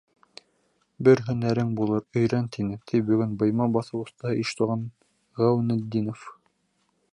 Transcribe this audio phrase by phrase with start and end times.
[1.07, 4.89] Бер һөнәрең булыр, өйрән, тине,— ти бөгөн быйма баҫыу оҫтаһы Иштуған
[5.43, 6.29] Ғәүнетдинов.